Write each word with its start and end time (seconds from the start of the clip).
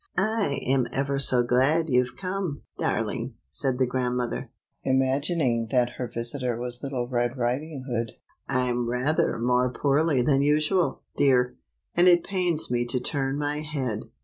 "I 0.17 0.59
am 0.65 0.87
ever 0.91 1.19
so 1.19 1.43
glad 1.43 1.87
you've 1.87 2.15
come, 2.17 2.63
darling," 2.79 3.35
said 3.51 3.77
the 3.77 3.85
grand 3.85 4.17
mother, 4.17 4.49
imagining 4.83 5.67
that 5.69 5.91
her 5.97 6.07
visitor 6.07 6.57
was 6.57 6.81
Little 6.81 7.07
Red 7.07 7.37
Riding 7.37 7.83
Hood." 7.87 8.13
I'm 8.49 8.89
rather 8.89 9.37
more 9.37 9.71
poorly 9.71 10.23
than 10.23 10.41
usual, 10.41 11.03
dear, 11.17 11.53
and 11.95 12.07
it 12.07 12.23
pains 12.23 12.71
me 12.71 12.83
to 12.87 12.99
turn 12.99 13.37
my 13.37 13.59
head." 13.59 14.05